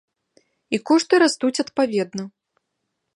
І 0.77 0.79
кошты 0.91 1.15
растуць 1.23 1.61
адпаведна. 1.67 2.23